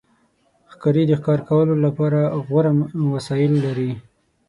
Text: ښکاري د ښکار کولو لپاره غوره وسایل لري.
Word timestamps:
ښکاري 0.71 1.03
د 1.07 1.11
ښکار 1.19 1.39
کولو 1.49 1.75
لپاره 1.85 2.19
غوره 2.47 2.71
وسایل 3.13 3.53
لري. 3.65 3.91